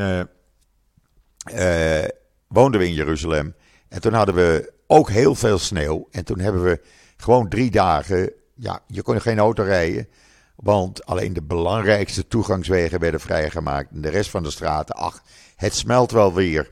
woonden 2.47 2.79
we 2.79 2.87
in 2.87 2.93
Jeruzalem. 2.93 3.55
En 3.89 4.01
toen 4.01 4.13
hadden 4.13 4.35
we 4.35 4.73
ook 4.87 5.09
heel 5.09 5.35
veel 5.35 5.57
sneeuw. 5.57 6.07
En 6.11 6.25
toen 6.25 6.39
hebben 6.39 6.63
we 6.63 6.81
gewoon 7.17 7.49
drie 7.49 7.71
dagen. 7.71 8.31
Ja, 8.55 8.79
je 8.87 9.01
kon 9.01 9.21
geen 9.21 9.39
auto 9.39 9.63
rijden. 9.63 10.07
Want 10.55 11.05
alleen 11.05 11.33
de 11.33 11.41
belangrijkste 11.41 12.27
toegangswegen 12.27 12.99
werden 12.99 13.19
vrijgemaakt. 13.19 13.91
En 13.91 14.01
de 14.01 14.09
rest 14.09 14.29
van 14.29 14.43
de 14.43 14.51
straten, 14.51 14.95
ach, 14.95 15.23
het 15.55 15.75
smelt 15.75 16.11
wel 16.11 16.33
weer. 16.33 16.71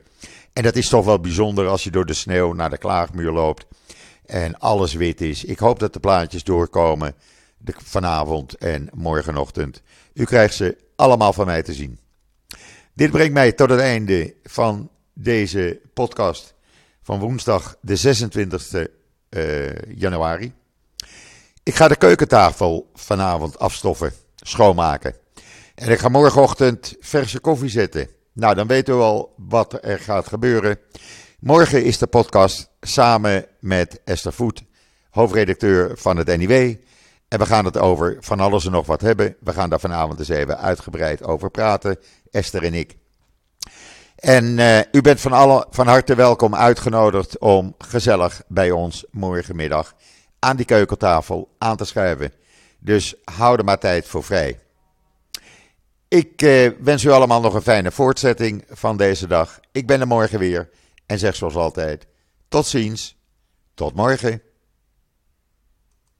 En 0.56 0.62
dat 0.62 0.76
is 0.76 0.88
toch 0.88 1.04
wel 1.04 1.20
bijzonder 1.20 1.66
als 1.66 1.84
je 1.84 1.90
door 1.90 2.06
de 2.06 2.14
sneeuw 2.14 2.52
naar 2.52 2.70
de 2.70 2.78
klaagmuur 2.78 3.32
loopt 3.32 3.66
en 4.26 4.58
alles 4.58 4.94
wit 4.94 5.20
is. 5.20 5.44
Ik 5.44 5.58
hoop 5.58 5.78
dat 5.78 5.92
de 5.92 6.00
plaatjes 6.00 6.44
doorkomen 6.44 7.14
vanavond 7.64 8.54
en 8.54 8.88
morgenochtend. 8.94 9.82
U 10.14 10.24
krijgt 10.24 10.54
ze 10.54 10.76
allemaal 10.94 11.32
van 11.32 11.46
mij 11.46 11.62
te 11.62 11.72
zien. 11.72 11.98
Dit 12.94 13.10
brengt 13.10 13.32
mij 13.32 13.52
tot 13.52 13.70
het 13.70 13.80
einde 13.80 14.34
van 14.42 14.90
deze 15.12 15.80
podcast 15.94 16.54
van 17.02 17.18
woensdag 17.18 17.76
de 17.80 17.96
26 17.96 18.72
uh, 19.30 19.74
januari. 19.94 20.52
Ik 21.62 21.74
ga 21.74 21.88
de 21.88 21.96
keukentafel 21.96 22.90
vanavond 22.94 23.58
afstoffen, 23.58 24.12
schoonmaken. 24.36 25.14
En 25.74 25.90
ik 25.90 25.98
ga 25.98 26.08
morgenochtend 26.08 26.94
verse 27.00 27.40
koffie 27.40 27.68
zetten. 27.70 28.15
Nou, 28.36 28.54
dan 28.54 28.66
weten 28.66 28.96
we 28.96 29.02
al 29.02 29.34
wat 29.36 29.78
er 29.84 29.98
gaat 29.98 30.26
gebeuren. 30.26 30.78
Morgen 31.40 31.84
is 31.84 31.98
de 31.98 32.06
podcast 32.06 32.70
samen 32.80 33.46
met 33.60 34.00
Esther 34.04 34.32
Voet, 34.32 34.62
hoofdredacteur 35.10 35.98
van 35.98 36.16
het 36.16 36.36
NIW. 36.36 36.74
En 37.28 37.38
we 37.38 37.46
gaan 37.46 37.64
het 37.64 37.78
over 37.78 38.16
van 38.20 38.40
alles 38.40 38.64
en 38.64 38.72
nog 38.72 38.86
wat 38.86 39.00
hebben. 39.00 39.36
We 39.40 39.52
gaan 39.52 39.70
daar 39.70 39.80
vanavond 39.80 40.18
eens 40.18 40.28
even 40.28 40.58
uitgebreid 40.58 41.22
over 41.22 41.50
praten, 41.50 41.98
Esther 42.30 42.62
en 42.62 42.74
ik. 42.74 42.96
En 44.16 44.44
uh, 44.44 44.78
u 44.92 45.00
bent 45.00 45.20
van, 45.20 45.32
alle, 45.32 45.66
van 45.70 45.86
harte 45.86 46.14
welkom 46.14 46.54
uitgenodigd 46.54 47.38
om 47.38 47.74
gezellig 47.78 48.42
bij 48.48 48.70
ons 48.70 49.04
morgenmiddag 49.10 49.94
aan 50.38 50.56
die 50.56 50.66
keukentafel 50.66 51.54
aan 51.58 51.76
te 51.76 51.84
schuiven. 51.84 52.32
Dus 52.78 53.14
hou 53.24 53.58
er 53.58 53.64
maar 53.64 53.78
tijd 53.78 54.06
voor 54.06 54.24
vrij. 54.24 54.58
Ik 56.08 56.42
uh, 56.42 56.70
wens 56.80 57.04
u 57.04 57.10
allemaal 57.10 57.40
nog 57.40 57.54
een 57.54 57.62
fijne 57.62 57.90
voortzetting 57.90 58.64
van 58.68 58.96
deze 58.96 59.26
dag. 59.26 59.60
Ik 59.72 59.86
ben 59.86 60.00
er 60.00 60.06
morgen 60.06 60.38
weer. 60.38 60.70
En 61.06 61.18
zeg 61.18 61.36
zoals 61.36 61.54
altijd: 61.54 62.06
tot 62.48 62.66
ziens, 62.66 63.16
tot 63.74 63.94
morgen. 63.94 64.42